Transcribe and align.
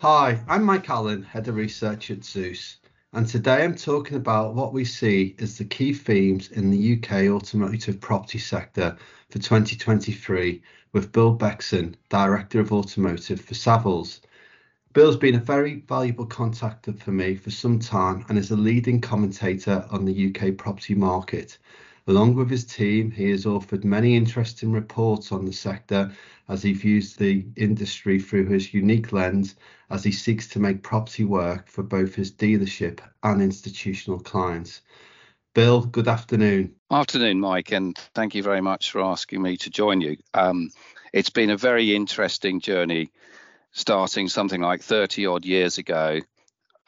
Hi, 0.00 0.38
I'm 0.46 0.62
Mike 0.62 0.88
Allen, 0.88 1.24
Head 1.24 1.48
of 1.48 1.56
Research 1.56 2.12
at 2.12 2.24
Zeus, 2.24 2.76
and 3.14 3.26
today 3.26 3.64
I'm 3.64 3.74
talking 3.74 4.16
about 4.16 4.54
what 4.54 4.72
we 4.72 4.84
see 4.84 5.34
as 5.40 5.58
the 5.58 5.64
key 5.64 5.92
themes 5.92 6.52
in 6.52 6.70
the 6.70 6.92
UK 6.92 7.28
automotive 7.28 8.00
property 8.00 8.38
sector 8.38 8.96
for 9.28 9.40
2023 9.40 10.62
with 10.92 11.10
Bill 11.10 11.36
Bexson, 11.36 11.96
Director 12.10 12.60
of 12.60 12.72
Automotive 12.72 13.40
for 13.40 13.54
Savills. 13.54 14.20
Bill's 14.92 15.16
been 15.16 15.34
a 15.34 15.40
very 15.40 15.80
valuable 15.88 16.26
contact 16.26 16.88
for 17.00 17.10
me 17.10 17.34
for 17.34 17.50
some 17.50 17.80
time 17.80 18.24
and 18.28 18.38
is 18.38 18.52
a 18.52 18.56
leading 18.56 19.00
commentator 19.00 19.84
on 19.90 20.04
the 20.04 20.28
UK 20.32 20.56
property 20.56 20.94
market. 20.94 21.58
Along 22.08 22.34
with 22.34 22.48
his 22.48 22.64
team, 22.64 23.10
he 23.10 23.28
has 23.32 23.44
authored 23.44 23.84
many 23.84 24.16
interesting 24.16 24.72
reports 24.72 25.30
on 25.30 25.44
the 25.44 25.52
sector 25.52 26.10
as 26.48 26.62
he 26.62 26.72
views 26.72 27.14
the 27.14 27.44
industry 27.56 28.18
through 28.18 28.46
his 28.46 28.72
unique 28.72 29.12
lens 29.12 29.56
as 29.90 30.04
he 30.04 30.10
seeks 30.10 30.48
to 30.48 30.58
make 30.58 30.82
property 30.82 31.26
work 31.26 31.68
for 31.68 31.82
both 31.82 32.14
his 32.14 32.32
dealership 32.32 33.00
and 33.24 33.42
institutional 33.42 34.18
clients. 34.18 34.80
Bill, 35.54 35.82
good 35.82 36.08
afternoon. 36.08 36.74
Afternoon, 36.90 37.40
Mike, 37.40 37.72
and 37.72 37.94
thank 38.14 38.34
you 38.34 38.42
very 38.42 38.62
much 38.62 38.90
for 38.90 39.02
asking 39.02 39.42
me 39.42 39.58
to 39.58 39.68
join 39.68 40.00
you. 40.00 40.16
Um, 40.32 40.70
it's 41.12 41.28
been 41.28 41.50
a 41.50 41.58
very 41.58 41.94
interesting 41.94 42.60
journey 42.60 43.12
starting 43.72 44.28
something 44.28 44.62
like 44.62 44.80
30 44.80 45.26
odd 45.26 45.44
years 45.44 45.76
ago 45.76 46.20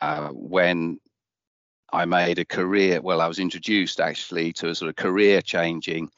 uh, 0.01 0.29
when 0.29 0.99
I 1.93 2.05
made 2.05 2.39
a 2.39 2.45
career, 2.45 3.01
well, 3.01 3.21
I 3.21 3.27
was 3.27 3.39
introduced 3.39 4.01
actually 4.01 4.53
to 4.55 4.69
a 4.69 4.75
sort 4.75 4.89
of 4.89 4.97
career 4.97 5.43
changing 5.43 6.11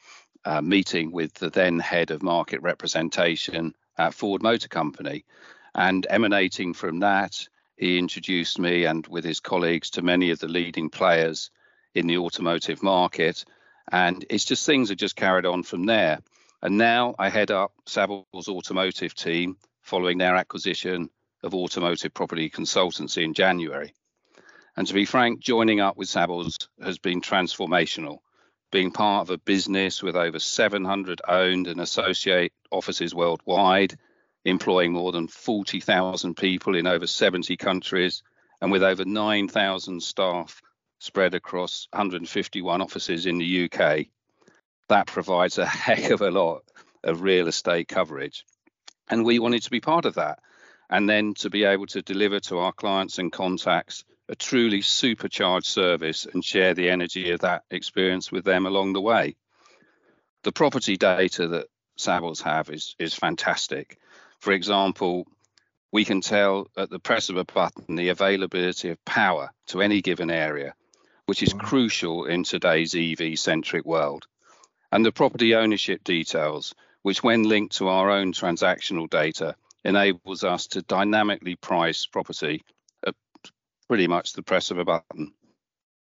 uh, 0.45 0.61
meeting 0.61 1.11
with 1.11 1.33
the 1.35 1.49
then 1.49 1.79
head 1.79 2.11
of 2.11 2.21
market 2.21 2.61
representation 2.61 3.73
at 3.97 4.13
Ford 4.13 4.43
Motor 4.43 4.67
Company. 4.67 5.25
And 5.73 6.05
emanating 6.09 6.73
from 6.73 6.99
that, 6.99 7.47
he 7.77 7.97
introduced 7.97 8.59
me 8.59 8.85
and 8.85 9.05
with 9.07 9.23
his 9.23 9.39
colleagues 9.39 9.89
to 9.91 10.01
many 10.01 10.29
of 10.29 10.39
the 10.39 10.47
leading 10.47 10.89
players 10.89 11.49
in 11.95 12.07
the 12.07 12.17
automotive 12.17 12.83
market. 12.83 13.43
And 13.91 14.25
it's 14.29 14.45
just 14.45 14.65
things 14.65 14.89
have 14.89 14.97
just 14.97 15.15
carried 15.15 15.45
on 15.45 15.63
from 15.63 15.85
there. 15.85 16.19
And 16.61 16.77
now 16.77 17.15
I 17.17 17.29
head 17.29 17.51
up 17.51 17.73
Savills 17.85 18.47
automotive 18.47 19.15
team 19.15 19.57
following 19.81 20.17
their 20.17 20.35
acquisition 20.35 21.09
of 21.41 21.53
automotive 21.53 22.13
property 22.13 22.49
consultancy 22.49 23.23
in 23.23 23.33
January. 23.33 23.93
And 24.75 24.87
to 24.87 24.93
be 24.93 25.05
frank, 25.05 25.39
joining 25.39 25.79
up 25.79 25.97
with 25.97 26.07
Savills 26.07 26.67
has 26.81 26.97
been 26.97 27.21
transformational. 27.21 28.19
Being 28.71 28.91
part 28.91 29.21
of 29.21 29.29
a 29.29 29.37
business 29.37 30.01
with 30.01 30.15
over 30.15 30.39
700 30.39 31.21
owned 31.27 31.67
and 31.67 31.79
associate 31.79 32.53
offices 32.71 33.13
worldwide, 33.13 33.95
employing 34.45 34.93
more 34.93 35.11
than 35.11 35.27
40,000 35.27 36.35
people 36.35 36.75
in 36.75 36.87
over 36.87 37.05
70 37.05 37.55
countries, 37.55 38.23
and 38.61 38.71
with 38.71 38.81
over 38.81 39.05
9,000 39.05 40.01
staff 40.01 40.59
spread 40.97 41.35
across 41.35 41.87
151 41.91 42.81
offices 42.81 43.27
in 43.27 43.37
the 43.37 43.65
UK, 43.65 44.07
that 44.89 45.05
provides 45.05 45.59
a 45.59 45.65
heck 45.85 46.09
of 46.09 46.21
a 46.21 46.31
lot 46.31 46.63
of 47.03 47.21
real 47.21 47.47
estate 47.47 47.87
coverage. 47.87 48.43
And 49.07 49.23
we 49.23 49.37
wanted 49.37 49.61
to 49.63 49.71
be 49.71 49.81
part 49.81 50.05
of 50.05 50.15
that. 50.15 50.39
And 50.89 51.07
then 51.07 51.33
to 51.35 51.49
be 51.49 51.63
able 51.63 51.87
to 51.87 52.01
deliver 52.01 52.39
to 52.41 52.57
our 52.59 52.73
clients 52.73 53.19
and 53.19 53.31
contacts 53.31 54.03
a 54.29 54.35
truly 54.35 54.81
supercharged 54.81 55.65
service 55.65 56.25
and 56.25 56.43
share 56.43 56.73
the 56.73 56.89
energy 56.89 57.31
of 57.31 57.41
that 57.41 57.63
experience 57.69 58.31
with 58.31 58.45
them 58.45 58.65
along 58.65 58.93
the 58.93 59.01
way. 59.01 59.35
The 60.43 60.51
property 60.51 60.97
data 60.97 61.47
that 61.49 61.67
Savills 61.97 62.41
have 62.41 62.69
is 62.69 62.95
is 62.99 63.13
fantastic. 63.13 63.97
For 64.39 64.51
example, 64.51 65.27
we 65.91 66.05
can 66.05 66.21
tell 66.21 66.67
at 66.75 66.89
the 66.89 66.99
press 66.99 67.29
of 67.29 67.37
a 67.37 67.45
button 67.45 67.95
the 67.95 68.09
availability 68.09 68.89
of 68.89 69.05
power 69.05 69.51
to 69.67 69.81
any 69.81 70.01
given 70.01 70.31
area, 70.31 70.73
which 71.27 71.43
is 71.43 71.53
wow. 71.53 71.61
crucial 71.61 72.25
in 72.25 72.43
today's 72.43 72.95
EV 72.95 73.37
centric 73.37 73.85
world. 73.85 74.25
And 74.91 75.05
the 75.05 75.11
property 75.11 75.55
ownership 75.55 76.03
details, 76.03 76.73
which, 77.03 77.23
when 77.23 77.43
linked 77.43 77.77
to 77.77 77.89
our 77.89 78.09
own 78.09 78.33
transactional 78.33 79.09
data, 79.09 79.55
enables 79.83 80.43
us 80.43 80.67
to 80.67 80.81
dynamically 80.81 81.55
price 81.55 82.05
property 82.05 82.63
pretty 83.87 84.07
much 84.07 84.33
the 84.33 84.43
press 84.43 84.71
of 84.71 84.77
a 84.77 84.85
button. 84.85 85.33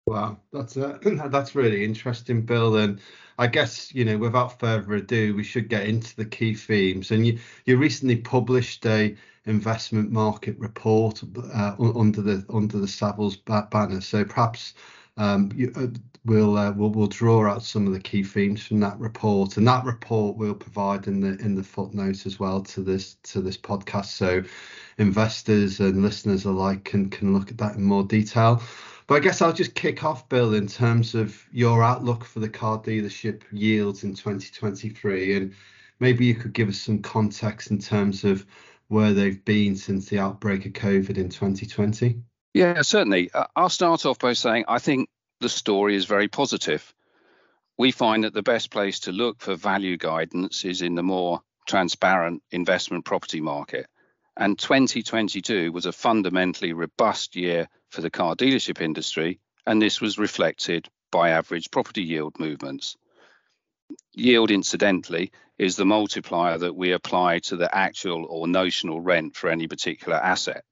Wow, 0.06 0.38
that's 0.52 0.76
uh, 0.76 0.98
that's 1.30 1.54
really 1.54 1.84
interesting, 1.84 2.42
Bill. 2.42 2.76
And 2.76 3.00
I 3.38 3.48
guess 3.48 3.92
you 3.94 4.04
know, 4.04 4.18
without 4.18 4.58
further 4.60 4.94
ado, 4.94 5.34
we 5.34 5.42
should 5.42 5.68
get 5.68 5.86
into 5.86 6.14
the 6.14 6.24
key 6.24 6.54
themes. 6.54 7.10
And 7.10 7.26
you 7.26 7.38
you 7.64 7.76
recently 7.76 8.16
published 8.16 8.86
a 8.86 9.16
investment 9.46 10.10
market 10.10 10.58
report 10.58 11.22
uh, 11.54 11.74
under 11.78 12.22
the 12.22 12.44
under 12.50 12.78
the 12.78 12.86
Savills 12.86 13.36
banner. 13.70 14.00
So 14.00 14.24
perhaps 14.24 14.74
um, 15.16 15.50
you, 15.54 15.72
uh, 15.76 15.86
we'll, 16.24 16.56
uh, 16.58 16.72
we'll 16.72 16.90
we'll 16.90 17.06
draw 17.06 17.48
out 17.48 17.62
some 17.62 17.86
of 17.86 17.92
the 17.92 18.00
key 18.00 18.22
themes 18.22 18.66
from 18.66 18.80
that 18.80 18.98
report, 18.98 19.56
and 19.56 19.66
that 19.66 19.84
report 19.84 20.36
we'll 20.36 20.54
provide 20.54 21.06
in 21.06 21.20
the 21.20 21.36
in 21.44 21.54
the 21.54 21.62
footnotes 21.62 22.26
as 22.26 22.38
well 22.38 22.60
to 22.62 22.82
this 22.82 23.14
to 23.24 23.40
this 23.40 23.56
podcast, 23.56 24.06
so 24.06 24.42
investors 24.98 25.80
and 25.80 26.02
listeners 26.02 26.44
alike 26.44 26.84
can 26.84 27.08
can 27.10 27.32
look 27.32 27.50
at 27.50 27.58
that 27.58 27.76
in 27.76 27.82
more 27.82 28.04
detail. 28.04 28.62
But 29.06 29.16
I 29.16 29.20
guess 29.20 29.40
I'll 29.40 29.52
just 29.52 29.74
kick 29.74 30.02
off, 30.04 30.28
Bill, 30.28 30.54
in 30.54 30.66
terms 30.66 31.14
of 31.14 31.46
your 31.52 31.82
outlook 31.84 32.24
for 32.24 32.40
the 32.40 32.48
car 32.48 32.78
dealership 32.82 33.42
yields 33.52 34.02
in 34.02 34.14
2023, 34.14 35.36
and 35.36 35.54
maybe 36.00 36.26
you 36.26 36.34
could 36.34 36.52
give 36.52 36.68
us 36.68 36.78
some 36.78 37.00
context 37.00 37.70
in 37.70 37.78
terms 37.78 38.24
of 38.24 38.44
where 38.88 39.12
they've 39.12 39.44
been 39.44 39.76
since 39.76 40.08
the 40.08 40.18
outbreak 40.18 40.66
of 40.66 40.72
COVID 40.72 41.18
in 41.18 41.28
2020. 41.28 42.20
Yeah, 42.56 42.80
certainly. 42.80 43.30
Uh, 43.34 43.44
I'll 43.54 43.68
start 43.68 44.06
off 44.06 44.18
by 44.18 44.32
saying 44.32 44.64
I 44.66 44.78
think 44.78 45.10
the 45.42 45.48
story 45.50 45.94
is 45.94 46.06
very 46.06 46.26
positive. 46.26 46.94
We 47.76 47.90
find 47.90 48.24
that 48.24 48.32
the 48.32 48.42
best 48.42 48.70
place 48.70 49.00
to 49.00 49.12
look 49.12 49.42
for 49.42 49.56
value 49.56 49.98
guidance 49.98 50.64
is 50.64 50.80
in 50.80 50.94
the 50.94 51.02
more 51.02 51.42
transparent 51.66 52.42
investment 52.50 53.04
property 53.04 53.42
market. 53.42 53.88
And 54.38 54.58
2022 54.58 55.70
was 55.70 55.84
a 55.84 55.92
fundamentally 55.92 56.72
robust 56.72 57.36
year 57.36 57.68
for 57.90 58.00
the 58.00 58.08
car 58.08 58.34
dealership 58.34 58.80
industry, 58.80 59.38
and 59.66 59.82
this 59.82 60.00
was 60.00 60.16
reflected 60.16 60.88
by 61.12 61.32
average 61.32 61.70
property 61.70 62.04
yield 62.04 62.40
movements. 62.40 62.96
Yield, 64.14 64.50
incidentally, 64.50 65.30
is 65.58 65.76
the 65.76 65.84
multiplier 65.84 66.56
that 66.56 66.74
we 66.74 66.92
apply 66.92 67.40
to 67.40 67.56
the 67.56 67.76
actual 67.76 68.24
or 68.24 68.48
notional 68.48 69.02
rent 69.02 69.36
for 69.36 69.50
any 69.50 69.68
particular 69.68 70.16
asset 70.16 70.64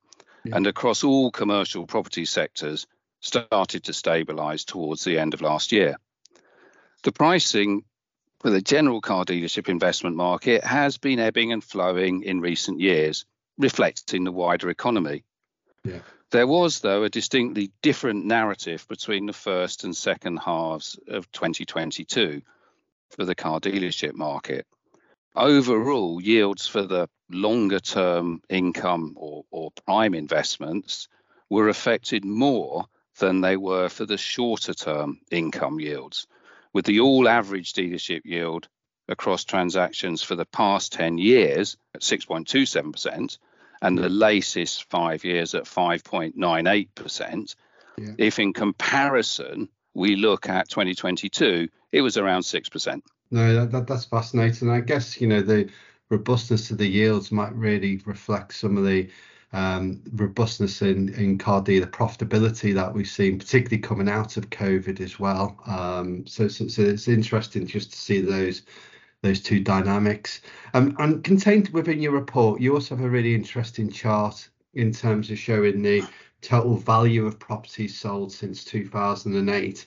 yeah. 0.45 0.57
and 0.57 0.67
across 0.67 1.05
all 1.05 1.31
commercial 1.31 1.87
property 1.87 2.25
sectors 2.25 2.87
started 3.21 3.85
to 3.85 3.93
stabilize 3.93 4.65
towards 4.65 5.05
the 5.05 5.19
end 5.19 5.35
of 5.35 5.41
last 5.41 5.73
year. 5.73 5.97
The 7.03 7.13
pricing 7.13 7.85
for 8.41 8.51
the 8.51 8.61
general 8.61 9.01
car 9.01 9.25
dealership 9.25 9.69
investment 9.69 10.17
market 10.17 10.63
has 10.65 10.99
been 10.99 11.19
ebbing 11.19 11.53
and 11.53 11.65
flowing 11.65 12.23
in 12.23 12.41
recent 12.41 12.81
years, 12.81 13.25
reflecting 13.57 14.25
the 14.25 14.33
wider 14.33 14.69
economy. 14.69 15.25
Yeah. 15.83 16.01
There 16.31 16.47
was, 16.47 16.81
though, 16.81 17.05
a 17.05 17.09
distinctly 17.09 17.71
different 17.81 18.27
narrative 18.27 18.87
between 18.89 19.27
the 19.27 19.33
first 19.33 19.85
and 19.85 19.97
second 19.97 20.39
halves 20.39 20.99
of 21.09 21.31
2022 21.33 22.43
for 23.11 23.25
the 23.25 23.35
car 23.35 23.61
dealership 23.61 24.15
market 24.15 24.67
overall 25.37 26.21
yields 26.21 26.67
for 26.67 26.83
the 26.83 27.09
longer 27.31 27.81
term 27.81 28.41
income 28.49 29.15
or, 29.17 29.45
or 29.51 29.71
prime 29.87 30.15
investments 30.15 31.09
were 31.51 31.69
affected 31.69 32.25
more 32.25 32.87
than 33.19 33.41
they 33.41 33.57
were 33.57 33.89
for 33.89 34.07
the 34.07 34.19
shorter 34.19 34.75
term 34.75 35.21
income 35.31 35.81
yields, 35.81 36.27
with 36.73 36.85
the 36.85 37.01
all 37.01 37.29
average 37.29 37.73
dealership 37.73 38.23
yield 38.25 38.69
across 39.09 39.45
transactions 39.45 40.23
for 40.23 40.35
the 40.35 40.47
past 40.47 40.93
10 40.93 41.19
years 41.19 41.77
at 41.95 42.01
6.27% 42.01 43.39
and 43.83 43.99
the 43.99 44.09
latest 44.09 44.89
five 44.89 45.25
years 45.25 45.55
at 45.55 45.65
5.98%. 45.65 47.55
Yeah. 47.99 48.13
If 48.17 48.39
in 48.39 48.53
comparison 48.53 49.69
we 49.93 50.17
look 50.17 50.49
at 50.49 50.71
2022, 50.71 51.69
it 51.93 52.01
was 52.01 52.17
around 52.17 52.43
6%. 52.43 53.03
No, 53.35 53.53
that, 53.53 53.73
that, 53.73 53.89
that's 53.89 54.05
fascinating. 54.05 54.71
I 54.71 54.79
guess 54.79 55.21
you 55.21 55.27
know 55.27 55.43
the 55.43 55.69
robustness 56.09 56.71
of 56.71 56.79
the 56.79 56.87
yields 56.87 57.33
might 57.33 57.53
really 57.53 58.01
reflect 58.07 58.55
some 58.55 58.77
of 58.77 58.85
the 58.85 59.11
um, 59.53 60.01
robustness 60.13 60.83
in 60.83 61.09
in 61.15 61.37
car 61.37 61.61
dealer 61.61 61.89
profitability 61.89 62.73
that 62.75 62.95
we've 62.95 63.09
seen, 63.09 63.41
particularly 63.41 63.83
coming 63.83 64.09
out 64.09 64.37
of 64.37 64.51
COVID 64.51 65.01
as 65.01 65.19
well. 65.19 65.59
Um, 65.67 66.25
so, 66.29 66.47
so, 66.47 66.69
so 66.69 66.83
it's 66.83 67.09
interesting 67.09 67.67
just 67.67 67.91
to 67.91 67.99
see 67.99 68.21
those 68.21 68.63
those 69.23 69.41
two 69.41 69.59
dynamics. 69.59 70.41
Um, 70.73 70.95
and 71.01 71.25
contained 71.25 71.71
within 71.71 72.01
your 72.01 72.13
report, 72.13 72.61
you 72.61 72.73
also 72.73 72.95
have 72.95 73.05
a 73.05 73.11
really 73.11 73.35
interesting 73.35 73.91
chart 73.91 74.49
in 74.75 74.93
terms 74.93 75.29
of 75.33 75.41
showing 75.41 75.83
the 75.83 76.05
total 76.41 76.77
value 76.77 77.27
of 77.27 77.41
properties 77.41 77.99
sold 77.99 78.31
since 78.31 78.63
2008. 78.63 79.87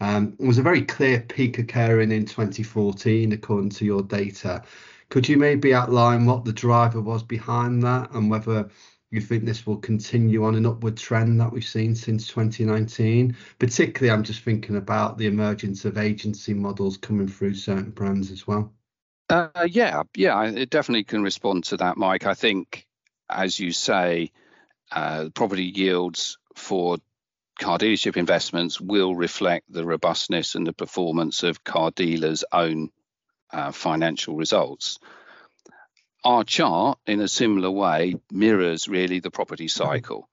Um, 0.00 0.36
was 0.38 0.58
a 0.58 0.62
very 0.62 0.82
clear 0.82 1.20
peak 1.20 1.58
occurring 1.58 2.12
in 2.12 2.24
2014, 2.24 3.32
according 3.32 3.70
to 3.70 3.84
your 3.84 4.02
data. 4.02 4.62
Could 5.08 5.28
you 5.28 5.36
maybe 5.36 5.74
outline 5.74 6.26
what 6.26 6.44
the 6.44 6.52
driver 6.52 7.00
was 7.00 7.22
behind 7.22 7.82
that 7.82 8.10
and 8.12 8.30
whether 8.30 8.68
you 9.10 9.20
think 9.20 9.44
this 9.44 9.66
will 9.66 9.78
continue 9.78 10.44
on 10.44 10.54
an 10.54 10.66
upward 10.66 10.96
trend 10.96 11.40
that 11.40 11.52
we've 11.52 11.64
seen 11.64 11.94
since 11.94 12.28
2019? 12.28 13.36
Particularly, 13.58 14.12
I'm 14.12 14.22
just 14.22 14.42
thinking 14.42 14.76
about 14.76 15.18
the 15.18 15.26
emergence 15.26 15.84
of 15.84 15.98
agency 15.98 16.54
models 16.54 16.96
coming 16.98 17.26
through 17.26 17.54
certain 17.54 17.90
brands 17.90 18.30
as 18.30 18.46
well. 18.46 18.72
Uh, 19.30 19.66
yeah, 19.68 20.02
yeah, 20.14 20.42
it 20.44 20.70
definitely 20.70 21.04
can 21.04 21.22
respond 21.22 21.64
to 21.64 21.76
that, 21.78 21.96
Mike. 21.96 22.26
I 22.26 22.34
think, 22.34 22.86
as 23.28 23.58
you 23.58 23.72
say, 23.72 24.30
uh, 24.92 25.28
property 25.34 25.64
yields 25.64 26.38
for 26.54 26.98
car 27.58 27.76
dealership 27.78 28.16
investments 28.16 28.80
will 28.80 29.14
reflect 29.14 29.70
the 29.70 29.84
robustness 29.84 30.54
and 30.54 30.66
the 30.66 30.72
performance 30.72 31.42
of 31.42 31.64
car 31.64 31.90
dealers' 31.90 32.44
own 32.52 32.90
uh, 33.52 33.72
financial 33.72 34.36
results. 34.36 34.98
Our 36.24 36.44
chart, 36.44 36.98
in 37.06 37.20
a 37.20 37.28
similar 37.28 37.70
way, 37.70 38.16
mirrors 38.30 38.88
really 38.88 39.20
the 39.20 39.30
property 39.30 39.68
cycle. 39.68 40.28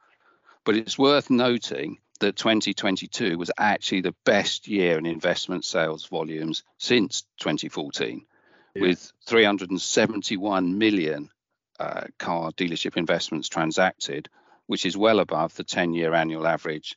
But 0.63 0.75
it's 0.75 0.98
worth 0.98 1.30
noting 1.30 1.98
that 2.19 2.36
2022 2.36 3.38
was 3.38 3.51
actually 3.57 4.01
the 4.01 4.16
best 4.24 4.68
year 4.68 4.98
in 4.98 5.06
investment 5.06 5.66
sales 5.66 6.06
volumes 6.06 6.63
since 6.78 7.24
2014, 7.39 8.25
yeah. 8.74 8.81
with 8.81 9.12
371 9.28 10.78
million 10.78 11.30
uh, 11.80 12.06
car 12.18 12.51
dealership 12.51 12.98
investments 12.98 13.50
transacted, 13.50 14.30
which 14.68 14.86
is 14.86 14.95
well 14.95 15.19
above 15.19 15.56
the 15.56 15.63
10 15.63 15.94
year 15.94 16.13
annual 16.13 16.48
average 16.48 16.95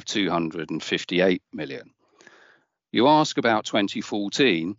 of 0.00 0.06
258 0.06 1.42
million. 1.52 1.90
You 2.90 3.06
ask 3.06 3.36
about 3.36 3.66
2014. 3.66 4.74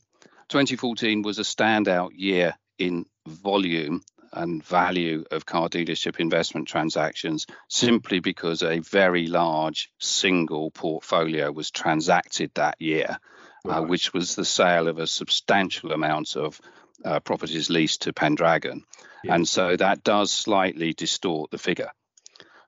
2014 0.50 1.21
was 1.21 1.38
a 1.38 1.44
standout 1.44 2.09
year 2.15 2.56
in 2.79 3.06
volume 3.27 4.01
and 4.33 4.63
value 4.63 5.23
of 5.29 5.45
car 5.45 5.69
dealership 5.69 6.19
investment 6.19 6.68
transactions 6.68 7.45
simply 7.69 8.19
because 8.19 8.63
a 8.63 8.79
very 8.79 9.27
large 9.27 9.91
single 10.00 10.71
portfolio 10.71 11.51
was 11.51 11.69
transacted 11.69 12.50
that 12.56 12.81
year, 12.81 13.18
uh, 13.65 13.69
right. 13.69 13.77
uh, 13.77 13.83
which 13.83 14.13
was 14.13 14.35
the 14.35 14.45
sale 14.45 14.88
of 14.88 14.97
a 14.97 15.06
substantial 15.06 15.91
amount 15.91 16.35
of 16.35 16.59
uh, 17.06 17.19
properties 17.19 17.69
leased 17.69 18.03
to 18.03 18.13
Pendragon. 18.13 18.85
Yeah. 19.23 19.35
And 19.35 19.47
so 19.47 19.75
that 19.75 20.03
does 20.03 20.31
slightly 20.31 20.94
distort 20.94 21.51
the 21.51 21.59
figure. 21.59 21.91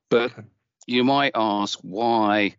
But. 0.10 0.32
You 0.88 1.04
might 1.04 1.32
ask 1.36 1.80
why. 1.82 2.56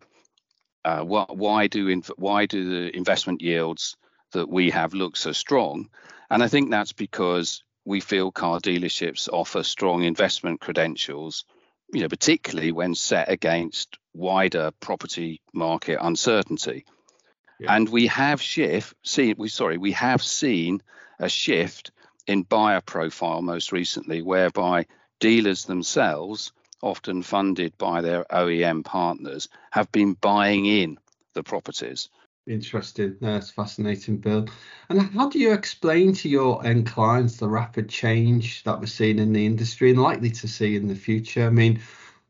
Uh, 0.83 1.03
why 1.03 1.65
do 1.65 1.99
why 2.15 2.45
do 2.45 2.69
the 2.69 2.95
investment 2.95 3.41
yields 3.41 3.97
that 4.33 4.47
we 4.47 4.69
have 4.69 4.93
look 4.93 5.17
so 5.17 5.31
strong? 5.31 5.89
And 6.29 6.43
I 6.43 6.47
think 6.47 6.69
that's 6.69 6.93
because 6.93 7.63
we 7.85 7.99
feel 7.99 8.31
car 8.31 8.59
dealerships 8.59 9.29
offer 9.31 9.63
strong 9.63 10.03
investment 10.03 10.59
credentials, 10.59 11.45
you 11.93 12.01
know, 12.01 12.07
particularly 12.07 12.71
when 12.71 12.95
set 12.95 13.29
against 13.29 13.97
wider 14.13 14.71
property 14.79 15.41
market 15.53 15.99
uncertainty. 16.01 16.85
Yeah. 17.59 17.75
And 17.75 17.87
we 17.89 18.07
have 18.07 18.41
shift 18.41 18.93
seen 19.03 19.35
we 19.37 19.49
sorry, 19.49 19.77
we 19.77 19.93
have 19.93 20.21
seen 20.21 20.81
a 21.19 21.29
shift 21.29 21.91
in 22.27 22.43
buyer 22.43 22.81
profile 22.81 23.41
most 23.41 23.71
recently, 23.71 24.21
whereby 24.21 24.87
dealers 25.19 25.65
themselves, 25.65 26.51
often 26.81 27.21
funded 27.21 27.77
by 27.77 28.01
their 28.01 28.25
OEM 28.25 28.83
partners, 28.83 29.47
have 29.71 29.91
been 29.91 30.13
buying 30.13 30.65
in 30.65 30.97
the 31.33 31.43
properties. 31.43 32.09
Interesting. 32.47 33.17
That's 33.21 33.49
fascinating, 33.49 34.17
Bill. 34.17 34.47
And 34.89 35.01
how 35.01 35.29
do 35.29 35.39
you 35.39 35.51
explain 35.51 36.13
to 36.13 36.29
your 36.29 36.63
end 36.65 36.85
clients 36.85 37.37
the 37.37 37.49
rapid 37.49 37.89
change 37.89 38.63
that 38.63 38.79
we're 38.79 38.85
seeing 38.85 39.17
in 39.17 39.33
the 39.33 39.45
industry 39.45 39.89
and 39.89 40.01
likely 40.01 40.29
to 40.29 40.47
see 40.47 40.75
in 40.75 40.87
the 40.87 40.95
future? 40.95 41.47
I 41.47 41.49
mean, 41.49 41.81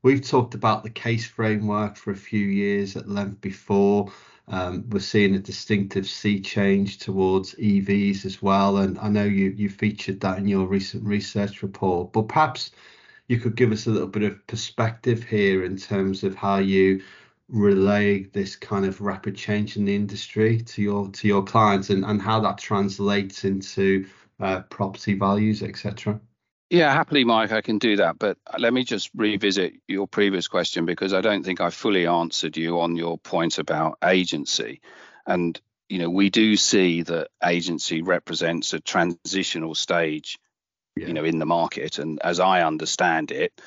we've 0.04 0.26
talked 0.26 0.54
about 0.54 0.84
the 0.84 0.90
case 0.90 1.28
framework 1.28 1.98
for 1.98 2.12
a 2.12 2.16
few 2.16 2.46
years 2.46 2.96
at 2.96 3.10
length 3.10 3.42
before. 3.42 4.10
Um, 4.48 4.86
we're 4.90 5.00
seeing 5.00 5.36
a 5.36 5.40
distinctive 5.40 6.08
sea 6.08 6.40
change 6.40 7.00
towards 7.00 7.56
EVs 7.56 8.24
as 8.24 8.42
well. 8.42 8.78
And 8.78 8.98
I 9.00 9.10
know 9.10 9.24
you 9.24 9.50
you 9.50 9.70
featured 9.70 10.22
that 10.22 10.38
in 10.38 10.48
your 10.48 10.68
recent 10.68 11.04
research 11.04 11.62
report, 11.62 12.14
but 12.14 12.30
perhaps 12.30 12.72
you 13.28 13.40
could 13.40 13.56
give 13.56 13.72
us 13.72 13.88
a 13.88 13.90
little 13.90 14.08
bit 14.08 14.24
of 14.24 14.46
perspective 14.48 15.24
here 15.24 15.64
in 15.64 15.78
terms 15.78 16.24
of 16.24 16.36
how 16.36 16.58
you 16.58 17.02
relay 17.48 18.24
this 18.24 18.56
kind 18.56 18.86
of 18.86 19.02
rapid 19.02 19.36
change 19.36 19.78
in 19.78 19.86
the 19.86 19.96
industry 19.96 20.60
to 20.60 20.82
your 20.82 21.10
to 21.10 21.28
your 21.28 21.44
clients 21.44 21.90
and, 21.90 22.04
and 22.04 22.22
how 22.22 22.40
that 22.40 22.58
translates 22.58 23.46
into 23.46 24.08
uh, 24.40 24.62
property 24.62 25.14
values, 25.14 25.62
etc. 25.62 26.20
Yeah, 26.72 26.92
happily, 26.92 27.24
Mike, 27.24 27.52
I 27.52 27.62
can 27.62 27.78
do 27.78 27.98
that. 27.98 28.18
But 28.18 28.38
let 28.58 28.74
me 28.74 28.84
just 28.84 29.12
revisit 29.16 29.76
your 29.88 30.08
previous 30.08 30.48
question 30.48 30.86
because 30.86 31.14
I 31.14 31.22
don't 31.22 31.44
think 31.44 31.62
I 31.62 31.70
fully 31.70 32.08
answered 32.08 32.58
you 32.58 32.82
on 32.82 32.96
your 32.96 33.20
point 33.20 33.60
about 33.60 34.00
agency. 34.04 34.82
And 35.28 35.60
you 35.90 36.00
know, 36.00 36.10
we 36.10 36.30
do 36.32 36.56
see 36.56 37.04
that 37.04 37.30
agency 37.44 38.02
represents 38.02 38.74
a 38.74 38.80
transitional 38.80 39.76
stage, 39.76 40.40
yeah. 40.96 41.08
you 41.08 41.14
know, 41.14 41.24
in 41.24 41.40
the 41.40 41.46
market. 41.46 42.00
And 42.00 42.20
as 42.22 42.40
I 42.40 42.62
understand 42.62 43.32
it, 43.32 43.60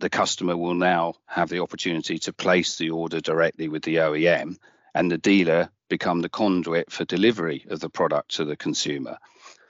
the 0.00 0.10
customer 0.10 0.56
will 0.56 0.74
now 0.74 1.14
have 1.26 1.48
the 1.48 1.60
opportunity 1.60 2.18
to 2.18 2.32
place 2.32 2.76
the 2.76 2.90
order 2.90 3.20
directly 3.20 3.68
with 3.68 3.82
the 3.82 3.96
OEM 3.96 4.56
and 4.94 5.10
the 5.10 5.18
dealer 5.18 5.70
become 5.88 6.20
the 6.20 6.28
conduit 6.28 6.90
for 6.90 7.04
delivery 7.04 7.66
of 7.68 7.80
the 7.80 7.90
product 7.90 8.36
to 8.36 8.44
the 8.44 8.56
consumer. 8.56 9.18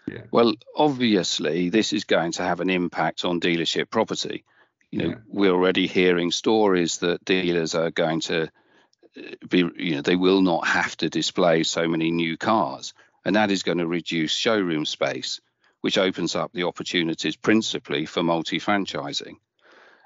Yeah. 0.07 0.23
Well, 0.31 0.55
obviously, 0.77 1.71
this 1.71 1.93
is 1.93 2.05
going 2.05 2.33
to 2.33 2.43
have 2.43 2.61
an 2.61 2.71
impact 2.71 3.25
on 3.25 3.41
dealership 3.41 3.91
property. 3.91 4.45
You 4.91 4.99
know, 4.99 5.09
yeah. 5.09 5.15
we're 5.29 5.53
already 5.53 5.87
hearing 5.87 6.31
stories 6.31 6.99
that 6.99 7.25
dealers 7.25 7.75
are 7.75 7.91
going 7.91 8.21
to 8.23 8.45
uh, 8.45 9.23
be, 9.49 9.69
you 9.77 9.97
know, 9.97 10.03
they 10.03 10.17
will 10.17 10.43
not 10.43 10.67
have 10.67 10.97
to 10.99 11.09
display 11.09 11.63
so 11.63 11.89
many 11.89 12.11
new 12.11 12.37
cars, 12.37 12.93
and 13.25 13.35
that 13.37 13.51
is 13.51 13.63
going 13.63 13.79
to 13.79 13.87
reduce 13.87 14.33
showroom 14.33 14.85
space, 14.85 15.41
which 15.85 15.99
opens 15.99 16.35
up 16.35 16.51
the 16.55 16.63
opportunities 16.63 17.37
principally 17.37 18.07
for 18.07 18.23
multi 18.23 18.59
franchising. 18.59 19.35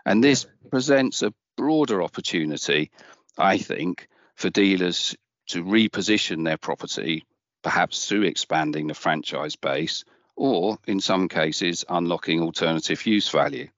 And 0.05 0.25
this 0.25 0.45
presents 0.73 1.23
a 1.23 1.33
broader 1.57 2.03
opportunity, 2.03 2.91
I 3.39 3.59
think, 3.59 4.09
for 4.35 4.51
dealers 4.51 5.15
to 5.51 5.63
reposition 5.63 6.45
their 6.45 6.57
property, 6.57 7.27
perhaps 7.63 8.09
through 8.09 8.25
expanding 8.25 8.89
the 8.89 8.95
franchise 8.95 9.55
base, 9.55 10.05
or 10.35 10.79
in 10.89 10.99
some 10.99 11.29
cases, 11.29 11.85
unlocking 11.89 12.43
alternative 12.43 13.06
use 13.06 13.29
value. 13.29 13.69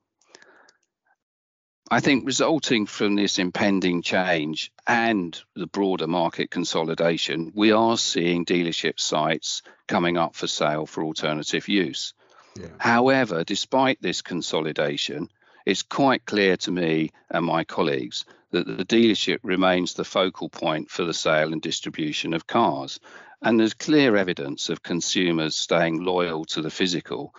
I 1.93 1.99
think 1.99 2.25
resulting 2.25 2.87
from 2.87 3.17
this 3.17 3.41
impending 3.41 4.03
change 4.03 4.71
and 4.87 5.39
the 5.57 5.67
broader 5.67 6.07
market 6.07 6.49
consolidation, 6.49 7.51
we 7.55 7.73
are 7.73 7.99
seeing 7.99 8.45
dealership 8.45 9.01
sites 9.01 9.63
coming 9.89 10.17
up 10.17 10.37
for 10.37 10.47
sale 10.47 10.87
for 10.87 11.03
alternative 11.03 11.67
use. 11.67 12.15
Yeah. 12.57 12.69
However, 12.79 13.43
despite 13.43 14.01
this 14.01 14.23
consolidation, 14.23 15.31
it's 15.67 15.83
quite 15.83 16.25
clear 16.25 16.57
to 16.59 16.71
me 16.71 17.11
and 17.29 17.45
my 17.45 17.65
colleagues 17.65 18.25
that 18.53 18.67
the 18.67 18.85
dealership 18.85 19.39
remains 19.43 19.95
the 19.95 20.05
focal 20.05 20.49
point 20.49 20.91
for 20.91 21.05
the 21.05 21.15
sale 21.15 21.53
and 21.53 21.61
distribution 21.61 22.35
of 22.35 22.47
cars. 22.47 23.01
And 23.43 23.59
there's 23.59 23.75
clear 23.75 24.17
evidence 24.17 24.69
of 24.69 24.83
consumers 24.83 25.57
staying 25.57 26.05
loyal 26.05 26.45
to 26.47 26.63
the 26.63 26.71
physical 26.71 27.35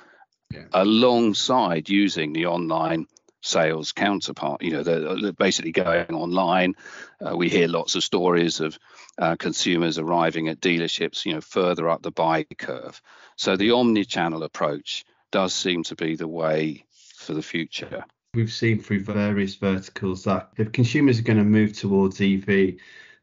yeah. 0.51 0.65
alongside 0.73 1.87
using 1.87 2.33
the 2.33 2.47
online 2.47 3.07
sales 3.41 3.91
counterpart. 3.91 4.61
You 4.61 4.71
know, 4.71 4.83
they're, 4.83 5.19
they're 5.19 5.33
basically 5.33 5.71
going 5.71 6.13
online. 6.13 6.75
Uh, 7.19 7.35
we 7.35 7.49
hear 7.49 7.67
lots 7.67 7.95
of 7.95 8.03
stories 8.03 8.59
of 8.59 8.77
uh, 9.17 9.35
consumers 9.35 9.97
arriving 9.97 10.47
at 10.47 10.61
dealerships, 10.61 11.25
you 11.25 11.33
know, 11.33 11.41
further 11.41 11.89
up 11.89 12.01
the 12.01 12.11
buy 12.11 12.43
curve. 12.43 13.01
So 13.35 13.57
the 13.57 13.71
omni-channel 13.71 14.43
approach 14.43 15.03
does 15.31 15.53
seem 15.53 15.83
to 15.83 15.95
be 15.95 16.15
the 16.15 16.27
way 16.27 16.85
for 17.15 17.33
the 17.33 17.41
future. 17.41 18.05
We've 18.33 18.51
seen 18.51 18.81
through 18.81 19.03
various 19.03 19.55
verticals 19.55 20.23
that 20.23 20.51
if 20.57 20.71
consumers 20.71 21.19
are 21.19 21.23
going 21.23 21.37
to 21.37 21.43
move 21.43 21.73
towards 21.73 22.21
EV, 22.21 22.75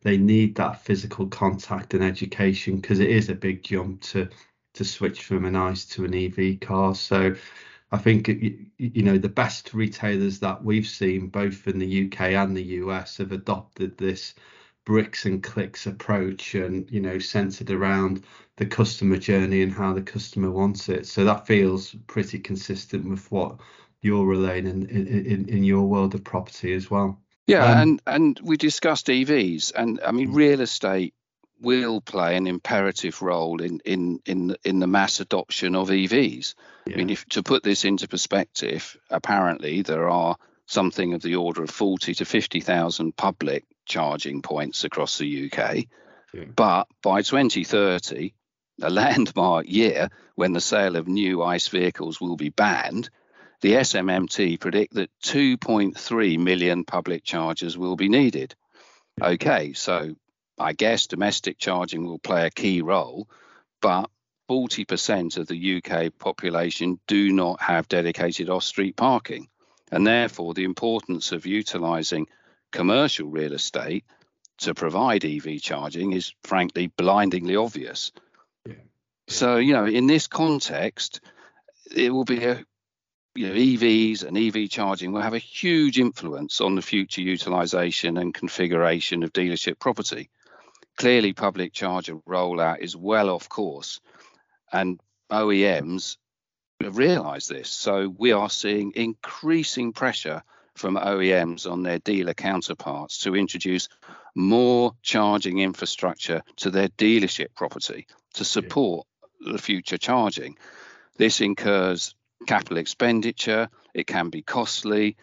they 0.03 0.17
need 0.17 0.55
that 0.57 0.83
physical 0.85 1.27
contact 1.27 1.95
and 1.95 2.05
education 2.05 2.77
because 2.77 3.01
it 3.01 3.11
is 3.11 3.29
a 3.29 3.35
big 3.35 3.63
jump 3.63 4.03
to 4.03 4.29
to 4.75 4.85
switch 4.85 5.25
from 5.25 5.45
an 5.45 5.57
ICE 5.57 5.85
to 5.87 6.05
an 6.05 6.15
EV 6.15 6.61
car. 6.61 6.95
So 6.95 7.35
I 7.91 7.99
think 7.99 8.29
you 8.29 9.03
know 9.03 9.19
the 9.19 9.29
best 9.29 9.73
retailers 9.73 10.41
that 10.41 10.63
we've 10.63 10.87
seen, 10.87 11.29
both 11.29 11.67
in 11.67 11.79
the 11.79 12.07
UK 12.07 12.33
and 12.33 12.57
the 12.57 12.65
US, 12.65 13.17
have 13.17 13.33
adopted 13.33 13.97
this 13.97 14.35
bricks 14.85 15.25
and 15.25 15.43
clicks 15.43 15.87
approach, 15.87 16.55
and 16.55 16.91
you 16.91 17.01
know 17.01 17.19
centered 17.19 17.71
around 17.71 18.25
the 18.57 18.67
customer 18.67 19.17
journey 19.17 19.63
and 19.63 19.73
how 19.73 19.93
the 19.95 20.03
customer 20.03 20.51
wants 20.51 20.89
it. 20.89 21.07
So 21.07 21.25
that 21.25 21.47
feels 21.47 21.95
pretty 22.07 22.39
consistent 22.39 23.09
with 23.09 23.31
what 23.33 23.59
you're 24.03 24.27
relaying 24.27 24.67
in, 24.67 24.87
in, 24.89 25.49
in 25.49 25.65
your 25.65 25.87
world 25.87 26.15
of 26.15 26.25
property 26.25 26.75
as 26.75 26.91
well. 26.91 27.19
Yeah, 27.47 27.65
um, 27.65 27.79
and 27.79 28.03
and 28.07 28.41
we 28.43 28.59
discussed 28.59 29.07
EVs, 29.07 29.73
and 29.75 30.01
I 30.05 30.13
mean 30.13 30.35
real 30.35 30.61
estate 30.61 31.15
will 31.61 32.01
play 32.01 32.37
an 32.37 32.47
imperative 32.47 33.23
role 33.23 33.61
in 33.63 33.81
in 33.85 34.21
in 34.27 34.57
in 34.65 34.81
the 34.81 34.87
mass 34.87 35.21
adoption 35.21 35.75
of 35.75 35.89
EVs. 35.89 36.55
Yeah. 36.87 36.95
I 36.95 36.97
mean, 36.97 37.11
if 37.11 37.25
to 37.27 37.43
put 37.43 37.63
this 37.63 37.85
into 37.85 38.09
perspective, 38.09 38.97
apparently 39.11 39.83
there 39.83 40.09
are 40.09 40.37
something 40.67 41.15
of 41.15 41.23
the 41.23 41.37
order 41.37 41.63
of 41.63 41.71
40 41.71 42.15
to 42.15 42.25
50,000 42.25 43.17
public 43.17 43.65
charging 43.87 44.43
points 44.43 44.85
across 44.85 45.17
the 45.17 45.51
UK. 45.51 45.87
Yeah. 46.35 46.45
But 46.55 46.89
by 47.03 47.23
2030, 47.23 48.35
a 48.83 48.91
landmark 48.91 49.67
year 49.69 50.11
when 50.35 50.53
the 50.53 50.61
sale 50.61 50.97
of 50.97 51.09
new 51.09 51.43
ICE 51.43 51.67
vehicles 51.69 52.21
will 52.21 52.37
be 52.37 52.51
banned, 52.51 53.09
the 53.61 53.73
SMMT 53.73 54.61
predict 54.61 54.95
that 54.95 55.11
2.3 55.25 56.39
million 56.39 56.85
public 56.85 57.25
chargers 57.25 57.77
will 57.77 57.97
be 57.97 58.09
needed. 58.09 58.55
Okay, 59.21 59.73
so 59.73 60.15
I 60.59 60.73
guess 60.73 61.07
domestic 61.07 61.59
charging 61.59 62.07
will 62.07 62.19
play 62.19 62.47
a 62.47 62.51
key 62.51 62.83
role, 62.83 63.29
but 63.81 64.11
40% 64.49 65.37
of 65.37 65.47
the 65.47 65.77
UK 65.77 66.19
population 66.19 66.99
do 67.07 67.33
not 67.33 67.61
have 67.61 67.89
dedicated 67.89 68.49
off 68.49 68.65
street 68.65 68.97
parking. 68.97 69.49
And 69.91 70.07
therefore, 70.07 70.55
the 70.55 70.65
importance 70.65 71.33
of 71.33 71.47
utilising 71.47 72.27
commercial 72.73 73.29
real 73.29 73.53
estate 73.53 74.05
to 74.59 74.75
provide 74.75 75.25
EV 75.25 75.61
charging 75.61 76.13
is 76.13 76.35
frankly 76.43 76.89
blindingly 76.89 77.57
obvious. 77.57 78.13
Yeah. 78.67 78.75
So, 79.29 79.57
you 79.57 79.73
know, 79.73 79.87
in 79.87 80.07
this 80.07 80.27
context, 80.27 81.21
it 81.95 82.13
will 82.13 82.25
be 82.25 82.45
a 82.45 82.65
you 83.35 83.49
know, 83.49 83.55
EVs 83.55 84.25
and 84.25 84.37
EV 84.37 84.69
charging 84.69 85.13
will 85.13 85.23
have 85.23 85.35
a 85.35 85.39
huge 85.39 86.01
influence 86.01 86.61
on 86.61 86.75
the 86.75 86.83
future 86.83 87.21
utilization 87.21 88.17
and 88.17 88.35
configuration 88.35 89.23
of 89.23 89.33
dealership 89.33 89.79
property. 89.79 90.29
Clearly, 90.99 91.33
public 91.33 91.73
charger 91.73 92.17
rollout 92.29 92.81
is 92.81 92.97
well 92.97 93.31
off 93.31 93.49
course, 93.49 94.01
and 94.73 95.01
OEMs 95.31 96.17
realize 96.83 97.47
this. 97.47 97.71
So, 97.71 98.09
we 98.19 98.33
are 98.33 98.51
seeing 98.51 98.93
increasing 98.97 99.93
pressure 99.93 100.43
from 100.75 100.97
OEMs 100.97 101.71
on 101.71 101.85
their 101.85 102.01
dealer 102.01 102.35
counterparts 102.35 103.19
to 103.19 103.37
introduce 103.37 103.89
more 104.35 104.93
charging 105.03 105.59
infrastructure 105.59 106.43
to 106.57 106.71
their 106.71 106.89
dealership 106.89 107.55
property 107.55 108.07
to 108.35 108.45
support 108.45 109.07
the 109.41 109.59
future 109.59 109.99
charging. 109.99 110.57
This 111.17 111.41
incurs 111.41 112.15
capital 112.47 112.77
expenditure, 112.77 113.69
it 113.95 114.09
can 114.09 114.31
be 114.31 114.43
costly, 114.43 115.17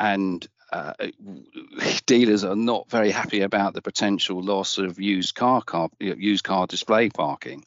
and 0.00 0.46
uh, 0.72 0.92
dealers 2.06 2.44
are 2.44 2.56
not 2.56 2.90
very 2.90 3.10
happy 3.10 3.42
about 3.42 3.74
the 3.74 3.82
potential 3.82 4.42
loss 4.42 4.78
of 4.78 5.00
used 5.00 5.34
car, 5.34 5.62
car 5.62 5.88
used 6.00 6.44
car 6.44 6.66
display 6.66 7.08
parking. 7.08 7.64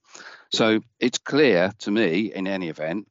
So 0.51 0.81
it's 0.99 1.19
clear 1.19 1.71
to 1.79 1.91
me, 1.91 2.33
in 2.33 2.47
any 2.47 2.69
event, 2.69 3.07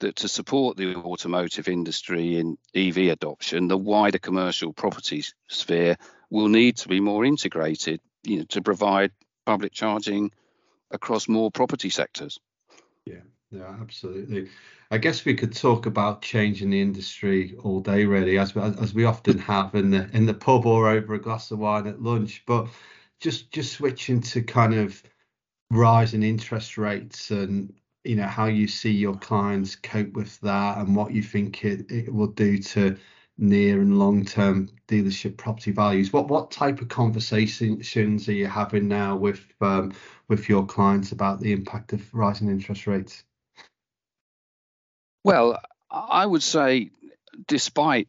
that 0.00 0.16
to 0.16 0.28
support 0.28 0.76
the 0.76 0.96
automotive 0.96 1.68
industry 1.68 2.36
in 2.36 2.58
EV 2.74 3.12
adoption, 3.12 3.68
the 3.68 3.78
wider 3.78 4.18
commercial 4.18 4.72
property 4.72 5.24
sphere 5.48 5.96
will 6.28 6.48
need 6.48 6.76
to 6.78 6.88
be 6.88 7.00
more 7.00 7.24
integrated, 7.24 8.00
you 8.24 8.38
know, 8.38 8.44
to 8.50 8.62
provide 8.62 9.12
public 9.46 9.72
charging 9.72 10.30
across 10.90 11.28
more 11.28 11.50
property 11.50 11.88
sectors. 11.88 12.38
Yeah, 13.06 13.20
yeah, 13.52 13.76
absolutely. 13.80 14.48
I 14.90 14.98
guess 14.98 15.24
we 15.24 15.34
could 15.34 15.54
talk 15.54 15.86
about 15.86 16.22
changing 16.22 16.70
the 16.70 16.80
industry 16.80 17.54
all 17.62 17.80
day, 17.80 18.04
really, 18.04 18.38
as 18.38 18.56
as 18.56 18.94
we 18.94 19.04
often 19.04 19.38
have 19.38 19.74
in 19.74 19.90
the 19.90 20.08
in 20.12 20.26
the 20.26 20.34
pub 20.34 20.66
or 20.66 20.88
over 20.88 21.14
a 21.14 21.20
glass 21.20 21.50
of 21.50 21.58
wine 21.58 21.86
at 21.86 22.02
lunch. 22.02 22.44
But 22.46 22.68
just 23.20 23.52
just 23.52 23.74
switching 23.74 24.20
to 24.22 24.42
kind 24.42 24.74
of 24.74 25.02
rising 25.70 26.22
interest 26.22 26.78
rates 26.78 27.30
and 27.30 27.72
you 28.04 28.16
know 28.16 28.26
how 28.26 28.46
you 28.46 28.68
see 28.68 28.90
your 28.90 29.16
clients 29.16 29.76
cope 29.76 30.12
with 30.14 30.40
that 30.40 30.78
and 30.78 30.96
what 30.96 31.12
you 31.12 31.22
think 31.22 31.64
it, 31.64 31.90
it 31.90 32.12
will 32.12 32.28
do 32.28 32.58
to 32.58 32.96
near 33.38 33.80
and 33.80 33.98
long 33.98 34.24
term 34.24 34.68
dealership 34.88 35.36
property 35.36 35.70
values 35.70 36.12
what 36.12 36.28
what 36.28 36.50
type 36.50 36.80
of 36.82 36.88
conversations 36.88 38.28
are 38.28 38.32
you 38.32 38.46
having 38.46 38.88
now 38.88 39.16
with 39.16 39.46
um, 39.62 39.92
with 40.28 40.48
your 40.48 40.66
clients 40.66 41.12
about 41.12 41.40
the 41.40 41.52
impact 41.52 41.92
of 41.92 42.14
rising 42.14 42.48
interest 42.50 42.86
rates 42.86 43.24
well, 45.24 45.60
I 45.90 46.24
would 46.24 46.42
say, 46.42 46.90
despite 47.46 48.08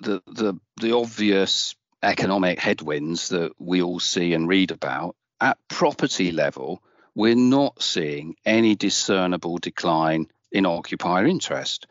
the, 0.00 0.22
the 0.26 0.58
the, 0.80 0.96
obvious 0.96 1.76
economic 2.02 2.58
headwinds 2.58 3.30
that 3.30 3.52
we 3.58 3.82
all 3.82 4.00
see 4.00 4.34
and 4.34 4.48
read 4.48 4.70
about, 4.70 5.16
at 5.40 5.58
property 5.68 6.32
level, 6.32 6.82
we're 7.14 7.36
not 7.36 7.82
seeing 7.82 8.34
any 8.44 8.74
discernible 8.74 9.58
decline 9.58 10.26
in 10.50 10.66
occupier 10.66 11.26
interest. 11.26 11.86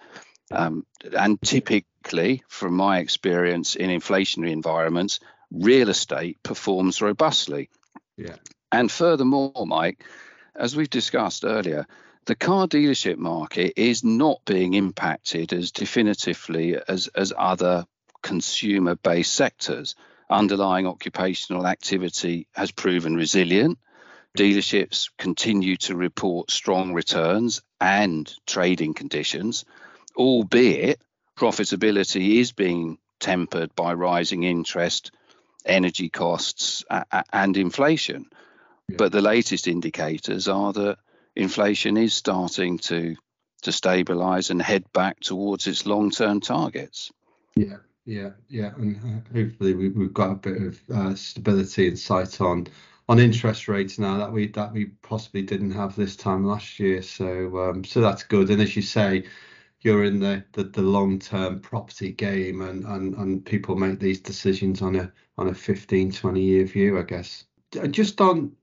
Um, 0.51 0.86
and 1.18 1.42
typically, 1.42 2.44
from 2.48 2.74
my 2.74 3.00
experience 3.00 3.75
in 3.75 3.89
inflationary 3.89 4.51
environments, 4.51 5.20
real 5.51 5.89
estate 5.89 6.42
performs 6.44 7.01
robustly. 7.01 7.70
Yeah. 8.18 8.36
And 8.72 8.92
furthermore, 8.92 9.66
Mike, 9.66 10.06
as 10.56 10.75
we've 10.75 10.89
discussed 10.89 11.46
earlier, 11.46 11.88
the 12.27 12.36
car 12.36 12.67
dealership 12.67 13.17
market 13.17 13.74
is 13.77 14.03
not 14.03 14.41
being 14.46 14.74
impacted 14.74 15.53
as 15.53 15.72
definitively 15.72 16.77
as, 16.88 17.07
as 17.15 17.31
other 17.36 17.86
consumer 18.22 18.96
based 18.96 19.34
sectors. 19.34 19.96
Underlying 20.29 20.88
occupational 20.88 21.65
activity 21.65 22.48
has 22.53 22.69
proven 22.72 23.15
resilient. 23.15 23.79
Dealerships 24.38 25.10
continue 25.17 25.77
to 25.77 25.96
report 25.96 26.51
strong 26.51 26.93
returns 26.93 27.62
and 27.79 28.31
trading 28.46 28.93
conditions, 28.93 29.63
albeit 30.17 31.00
profitability 31.38 32.41
is 32.41 32.51
being 32.51 32.98
tempered 33.22 33.74
by 33.74 33.93
rising 33.93 34.43
interest, 34.43 35.12
energy 35.65 36.10
costs, 36.10 36.84
and 37.31 37.55
inflation. 37.55 38.25
Yeah. 38.89 38.98
But 38.98 39.13
the 39.13 39.22
latest 39.22 39.65
indicators 39.65 40.50
are 40.50 40.74
that 40.74 40.98
inflation 41.38 41.98
is 41.98 42.13
starting 42.13 42.79
to 42.79 43.15
to 43.63 43.72
stabilize 43.72 44.50
and 44.50 44.62
head 44.62 44.84
back 44.94 45.20
towards 45.20 45.65
its 45.65 45.86
long-term 45.86 46.39
targets. 46.41 47.12
Yeah, 47.56 47.77
yeah, 48.06 48.29
yeah, 48.50 48.72
and 48.75 48.96
uh, 48.98 49.34
hopefully 49.34 49.74
we, 49.74 50.03
have 50.03 50.13
got 50.13 50.32
a 50.32 50.36
bit 50.36 50.62
of 50.62 50.79
uh, 50.94 51.15
stability 51.15 51.88
and 51.88 51.98
sight 51.98 52.39
on 52.39 52.67
on 53.10 53.20
interest 53.20 53.67
rates 53.67 53.98
now 53.98 54.17
that 54.17 54.32
we 54.32 54.48
that 54.50 54.74
we 54.74 54.86
possibly 55.01 55.41
didn't 55.41 55.72
have 55.72 55.96
this 55.96 56.15
time 56.15 56.46
last 56.46 56.79
year. 56.79 57.01
So 57.01 57.70
um, 57.70 57.84
so 57.84 58.01
that's 58.01 58.24
good. 58.24 58.50
And 58.50 58.62
as 58.62 58.75
you 58.75 58.82
say, 58.82 59.24
you're 59.82 60.03
in 60.03 60.20
the 60.20 60.44
the, 60.53 60.65
the 60.65 60.82
long 60.82 61.20
term 61.20 61.60
property 61.60 62.12
game, 62.12 62.62
and, 62.62 62.84
and 62.86 63.15
and 63.15 63.46
people 63.46 63.75
make 63.75 64.00
these 64.00 64.20
decisions 64.20 64.82
on 64.82 64.96
a 64.96 65.12
on 65.38 65.50
a 65.50 65.53
15, 65.53 66.12
20 66.12 66.41
year 66.41 66.65
view, 66.65 67.00
I 67.00 67.03
guess. 67.03 67.46
Just 67.91 68.22
on 68.22 68.53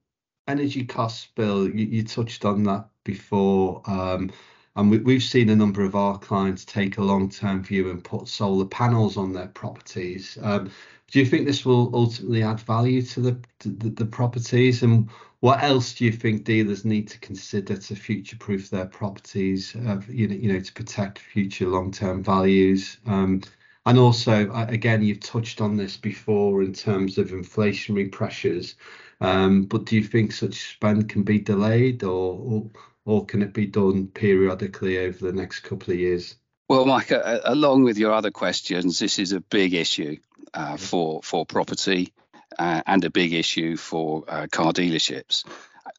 energy 0.49 0.85
costs, 0.85 1.29
Bill, 1.35 1.69
you, 1.69 1.87
you 1.87 2.05
touched 2.05 2.45
on 2.45 2.65
that 2.65 2.89
before. 3.05 3.83
Um, 3.87 4.31
and 4.77 4.91
we, 5.05 5.15
have 5.15 5.23
seen 5.23 5.51
a 5.51 5.57
number 5.57 5.85
of 5.85 5.95
our 5.95 6.19
clients 6.19 6.65
take 6.65 6.99
a 6.99 7.03
long-term 7.03 7.63
view 7.63 7.91
and 7.91 8.03
put 8.03 8.27
solar 8.27 8.65
panels 8.65 9.17
on 9.17 9.33
their 9.33 9.47
properties. 9.49 10.37
Um, 10.43 10.71
do 11.11 11.21
you 11.21 11.27
think 11.27 11.47
this 11.47 11.65
will 11.65 11.95
ultimately 11.95 12.43
add 12.43 12.59
value 12.59 13.01
to 13.03 13.21
the, 13.21 13.39
the, 13.61 13.91
the 13.91 14.07
properties? 14.07 14.83
And 14.83 15.09
what 15.41 15.63
else 15.63 15.95
do 15.95 16.05
you 16.05 16.11
think 16.11 16.45
dealers 16.45 16.85
need 16.85 17.07
to 17.09 17.21
consider 17.21 17.77
to 17.77 17.95
future-proof 17.95 18.71
their 18.71 18.87
properties? 18.87 19.77
Uh, 19.77 20.01
you 20.09 20.27
know, 20.27 20.35
you 20.35 20.53
know, 20.53 20.59
to 20.61 20.73
protect 20.73 21.21
future 21.21 21.69
long-term 21.69 22.25
values. 22.25 22.99
Um, 23.07 23.43
and 23.87 23.99
also, 23.99 24.51
again, 24.53 25.03
you've 25.03 25.21
touched 25.21 25.61
on 25.61 25.77
this 25.77 25.97
before 25.97 26.63
in 26.63 26.73
terms 26.73 27.19
of 27.19 27.29
inflationary 27.29 28.11
pressures. 28.11 28.75
Um, 29.21 29.65
but 29.65 29.87
do 29.87 29.97
you 29.97 30.05
think 30.05 30.33
such 30.33 30.75
spend 30.75 31.09
can 31.09 31.23
be 31.23 31.39
delayed, 31.39 32.03
or, 32.03 32.39
or, 32.39 32.71
or 33.05 33.27
can 33.27 33.43
it 33.43 33.53
be 33.53 33.67
done 33.67 34.09
periodically 34.09 34.99
over 34.99 35.19
the 35.19 35.33
next 35.33 35.61
couple 35.61 35.93
of 35.93 36.01
years? 36.01 36.37
Well, 36.69 36.87
Mike, 36.87 37.13
uh, 37.13 37.41
along 37.45 37.85
with 37.85 37.99
your 37.99 38.13
other 38.13 38.31
questions, 38.31 38.99
this 38.99 39.19
is 39.19 39.33
a 39.33 39.41
big 39.41 39.75
issue 39.75 40.17
uh, 40.55 40.77
for 40.77 41.23
for 41.23 41.45
property 41.45 42.13
uh, 42.59 42.83
and 42.87 43.05
a 43.05 43.11
big 43.11 43.33
issue 43.33 43.77
for 43.77 44.25
uh, 44.29 44.47
car 44.51 44.73
dealerships. 44.73 45.45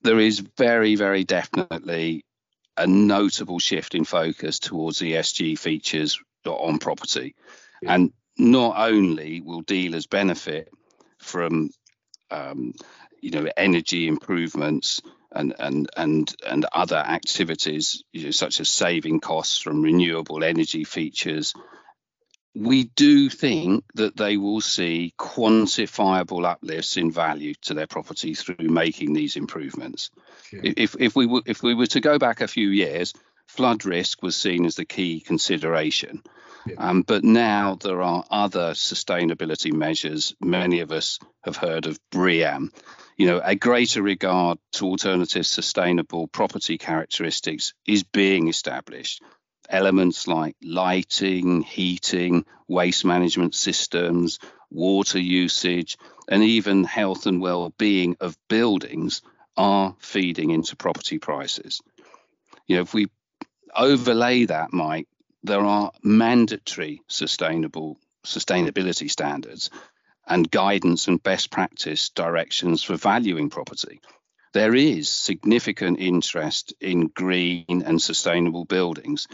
There 0.01 0.19
is 0.19 0.39
very, 0.39 0.95
very 0.95 1.23
definitely 1.23 2.25
a 2.77 2.87
notable 2.87 3.59
shift 3.59 3.95
in 3.95 4.05
focus 4.05 4.59
towards 4.59 4.99
ESG 4.99 5.57
features 5.57 6.19
on 6.45 6.79
property, 6.79 7.35
and 7.81 8.11
not 8.37 8.75
only 8.77 9.41
will 9.41 9.61
dealers 9.61 10.07
benefit 10.07 10.69
from 11.19 11.69
um, 12.31 12.73
you 13.25 13.31
know 13.31 13.49
energy 13.57 14.07
improvements 14.07 15.01
and 15.31 15.55
and 15.57 15.89
and 15.97 16.35
and 16.45 16.65
other 16.71 16.97
activities 16.97 18.03
you 18.13 18.25
know, 18.25 18.31
such 18.31 18.59
as 18.59 18.69
saving 18.69 19.19
costs 19.19 19.57
from 19.57 19.81
renewable 19.81 20.43
energy 20.43 20.83
features 20.83 21.53
we 22.57 22.85
do 22.95 23.29
think 23.29 23.83
that 23.95 24.15
they 24.15 24.37
will 24.37 24.61
see 24.61 25.13
quantifiable 25.19 26.45
uplifts 26.45 26.95
in 26.95 27.11
value 27.11 27.53
to 27.63 27.73
their 27.73 27.87
property 27.87 28.33
through 28.33 28.69
making 28.69 29.11
these 29.11 29.35
improvements. 29.35 30.09
If, 30.53 30.95
if, 30.97 31.17
we 31.17 31.25
were, 31.25 31.41
if 31.45 31.61
we 31.63 31.73
were 31.73 31.87
to 31.87 31.99
go 31.99 32.17
back 32.17 32.39
a 32.39 32.47
few 32.47 32.69
years, 32.69 33.11
flood 33.49 33.83
risk 33.83 34.23
was 34.23 34.37
seen 34.37 34.63
as 34.63 34.75
the 34.75 34.85
key 34.85 35.19
consideration. 35.19 36.23
Yeah. 36.65 36.75
Um, 36.77 37.01
but 37.01 37.25
now 37.25 37.75
there 37.75 38.01
are 38.01 38.23
other 38.31 38.71
sustainability 38.71 39.71
measures. 39.71 40.33
Many 40.39 40.79
of 40.79 40.91
us 40.91 41.19
have 41.43 41.57
heard 41.57 41.85
of 41.85 41.99
BREEAM. 42.09 42.71
You 43.17 43.27
know, 43.27 43.41
a 43.43 43.55
greater 43.55 44.01
regard 44.01 44.57
to 44.73 44.85
alternative 44.85 45.45
sustainable 45.45 46.27
property 46.27 46.77
characteristics 46.77 47.73
is 47.87 48.03
being 48.03 48.49
established 48.49 49.21
elements 49.69 50.27
like 50.27 50.55
lighting, 50.61 51.61
heating, 51.61 52.45
waste 52.67 53.05
management 53.05 53.55
systems, 53.55 54.39
water 54.69 55.19
usage, 55.19 55.97
and 56.27 56.43
even 56.43 56.83
health 56.83 57.25
and 57.25 57.41
well-being 57.41 58.17
of 58.19 58.37
buildings 58.47 59.21
are 59.57 59.95
feeding 59.99 60.51
into 60.51 60.75
property 60.75 61.17
prices. 61.17 61.81
You 62.67 62.75
know, 62.75 62.81
if 62.81 62.93
we 62.93 63.07
overlay 63.75 64.45
that, 64.45 64.73
Mike, 64.73 65.07
there 65.43 65.61
are 65.61 65.91
mandatory 66.03 67.01
sustainable 67.07 67.97
sustainability 68.25 69.09
standards 69.09 69.69
and 70.27 70.49
guidance 70.49 71.07
and 71.07 71.21
best 71.21 71.51
practice 71.51 72.09
directions 72.09 72.83
for 72.83 72.95
valuing 72.95 73.49
property. 73.49 74.01
There 74.53 74.73
is 74.73 75.09
significant 75.09 75.99
interest 75.99 76.73
in 76.79 77.07
green 77.07 77.83
and 77.85 78.01
sustainable 78.01 78.65
buildings, 78.65 79.27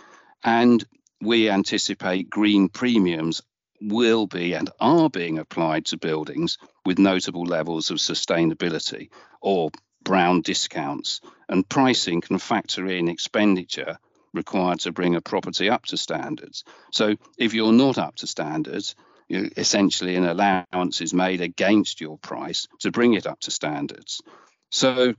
and 0.43 0.83
we 1.21 1.49
anticipate 1.49 2.29
green 2.29 2.69
premiums 2.69 3.43
will 3.79 4.27
be 4.27 4.53
and 4.53 4.69
are 4.79 5.09
being 5.09 5.39
applied 5.39 5.85
to 5.85 5.97
buildings 5.97 6.57
with 6.85 6.99
notable 6.99 7.45
levels 7.45 7.91
of 7.91 7.97
sustainability 7.97 9.09
or 9.41 9.71
brown 10.03 10.41
discounts, 10.41 11.21
and 11.47 11.67
pricing 11.67 12.21
can 12.21 12.39
factor 12.39 12.87
in 12.87 13.07
expenditure 13.07 13.97
required 14.33 14.79
to 14.79 14.91
bring 14.91 15.15
a 15.15 15.21
property 15.21 15.69
up 15.69 15.85
to 15.85 15.97
standards. 15.97 16.63
So 16.91 17.15
if 17.37 17.53
you're 17.53 17.73
not 17.73 17.97
up 17.97 18.15
to 18.17 18.27
standards, 18.27 18.95
you, 19.31 19.49
essentially 19.55 20.15
an 20.15 20.25
allowance 20.25 21.01
is 21.01 21.13
made 21.13 21.41
against 21.41 22.01
your 22.01 22.17
price 22.17 22.67
to 22.79 22.91
bring 22.91 23.13
it 23.13 23.25
up 23.25 23.39
to 23.41 23.51
standards. 23.51 24.21
So, 24.69 25.13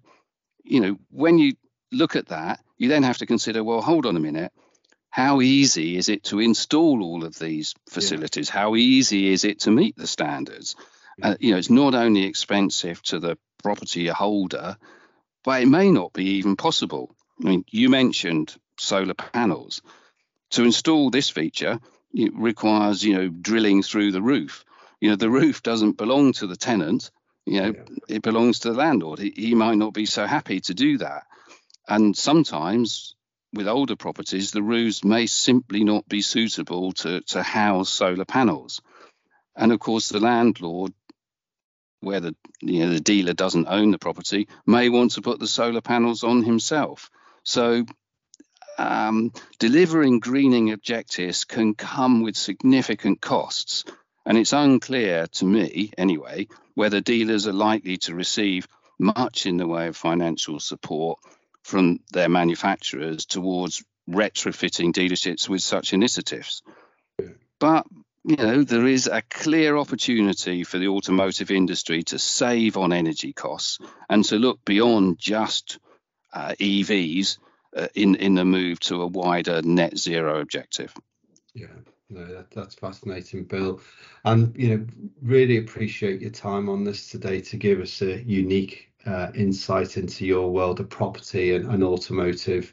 you 0.64 0.80
know, 0.80 0.98
when 1.10 1.38
you 1.38 1.54
look 1.90 2.16
at 2.16 2.28
that, 2.28 2.60
you 2.76 2.88
then 2.88 3.02
have 3.02 3.18
to 3.18 3.26
consider, 3.26 3.64
well, 3.64 3.80
hold 3.80 4.06
on 4.06 4.16
a 4.16 4.20
minute, 4.20 4.52
how 5.10 5.40
easy 5.40 5.96
is 5.96 6.08
it 6.08 6.24
to 6.24 6.40
install 6.40 7.02
all 7.02 7.24
of 7.24 7.38
these 7.38 7.74
facilities? 7.88 8.48
Yeah. 8.48 8.60
How 8.60 8.76
easy 8.76 9.32
is 9.32 9.44
it 9.44 9.60
to 9.60 9.70
meet 9.70 9.96
the 9.96 10.06
standards? 10.06 10.76
Yeah. 11.18 11.30
Uh, 11.30 11.34
you 11.40 11.52
know, 11.52 11.58
it's 11.58 11.70
not 11.70 11.94
only 11.94 12.24
expensive 12.24 13.02
to 13.04 13.18
the 13.18 13.36
property 13.62 14.06
holder, 14.08 14.76
but 15.44 15.62
it 15.62 15.66
may 15.66 15.90
not 15.90 16.12
be 16.12 16.24
even 16.36 16.56
possible. 16.56 17.14
I 17.40 17.48
mean, 17.48 17.64
you 17.70 17.88
mentioned 17.88 18.56
solar 18.78 19.14
panels. 19.14 19.82
To 20.50 20.64
install 20.64 21.10
this 21.10 21.30
feature, 21.30 21.80
it 22.12 22.32
requires, 22.34 23.02
you 23.02 23.14
know, 23.14 23.28
drilling 23.28 23.82
through 23.82 24.12
the 24.12 24.22
roof. 24.22 24.64
You 25.00 25.10
know, 25.10 25.16
the 25.16 25.30
roof 25.30 25.62
doesn't 25.62 25.96
belong 25.96 26.32
to 26.34 26.46
the 26.46 26.56
tenant. 26.56 27.10
You 27.44 27.60
know, 27.60 27.74
yeah. 27.76 28.16
it 28.16 28.22
belongs 28.22 28.60
to 28.60 28.70
the 28.70 28.78
landlord. 28.78 29.18
He, 29.18 29.32
he 29.34 29.54
might 29.54 29.76
not 29.76 29.94
be 29.94 30.06
so 30.06 30.26
happy 30.26 30.60
to 30.60 30.74
do 30.74 30.98
that. 30.98 31.24
And 31.88 32.16
sometimes 32.16 33.16
with 33.52 33.68
older 33.68 33.96
properties, 33.96 34.50
the 34.50 34.62
roofs 34.62 35.04
may 35.04 35.26
simply 35.26 35.84
not 35.84 36.08
be 36.08 36.22
suitable 36.22 36.92
to, 36.92 37.20
to 37.22 37.42
house 37.42 37.88
solar 37.90 38.24
panels. 38.24 38.80
And 39.56 39.72
of 39.72 39.80
course, 39.80 40.08
the 40.08 40.20
landlord, 40.20 40.92
where 42.00 42.20
the 42.20 42.34
you 42.60 42.86
know 42.86 42.92
the 42.92 43.00
dealer 43.00 43.32
doesn't 43.32 43.68
own 43.68 43.90
the 43.90 43.98
property, 43.98 44.48
may 44.66 44.88
want 44.88 45.12
to 45.12 45.22
put 45.22 45.38
the 45.38 45.46
solar 45.46 45.80
panels 45.82 46.24
on 46.24 46.42
himself. 46.42 47.10
So 47.44 47.84
um, 48.78 49.32
delivering 49.58 50.20
greening 50.20 50.72
objectives 50.72 51.44
can 51.44 51.74
come 51.74 52.22
with 52.22 52.36
significant 52.36 53.20
costs. 53.20 53.84
And 54.24 54.38
it's 54.38 54.52
unclear 54.52 55.26
to 55.32 55.44
me, 55.44 55.90
anyway, 55.98 56.48
whether 56.74 57.00
dealers 57.00 57.46
are 57.46 57.52
likely 57.52 57.96
to 57.98 58.14
receive 58.14 58.68
much 58.98 59.46
in 59.46 59.56
the 59.56 59.66
way 59.66 59.88
of 59.88 59.96
financial 59.96 60.60
support 60.60 61.18
from 61.64 62.00
their 62.12 62.28
manufacturers 62.28 63.26
towards 63.26 63.82
retrofitting 64.08 64.92
dealerships 64.92 65.48
with 65.48 65.62
such 65.62 65.92
initiatives. 65.92 66.62
But 67.58 67.86
you 68.24 68.36
know, 68.36 68.62
there 68.62 68.86
is 68.86 69.08
a 69.08 69.22
clear 69.22 69.76
opportunity 69.76 70.62
for 70.62 70.78
the 70.78 70.88
automotive 70.88 71.50
industry 71.50 72.04
to 72.04 72.18
save 72.18 72.76
on 72.76 72.92
energy 72.92 73.32
costs 73.32 73.78
and 74.08 74.24
to 74.26 74.36
look 74.36 74.64
beyond 74.64 75.18
just 75.18 75.80
uh, 76.32 76.54
EVs 76.60 77.38
uh, 77.76 77.88
in 77.94 78.14
in 78.16 78.34
the 78.34 78.44
move 78.44 78.80
to 78.80 79.02
a 79.02 79.06
wider 79.06 79.62
net 79.62 79.98
zero 79.98 80.40
objective. 80.40 80.94
Yeah, 81.54 81.66
no, 82.08 82.24
that, 82.26 82.50
that's 82.50 82.74
fascinating, 82.74 83.44
Bill, 83.44 83.80
and 84.24 84.54
you 84.56 84.76
know, 84.76 84.86
really 85.22 85.58
appreciate 85.58 86.20
your 86.20 86.30
time 86.30 86.68
on 86.68 86.84
this 86.84 87.10
today 87.10 87.40
to 87.42 87.56
give 87.56 87.80
us 87.80 88.00
a 88.02 88.22
unique 88.22 88.92
uh, 89.06 89.30
insight 89.34 89.96
into 89.96 90.24
your 90.24 90.50
world 90.50 90.80
of 90.80 90.88
property 90.88 91.54
and, 91.54 91.70
and 91.70 91.82
automotive. 91.82 92.72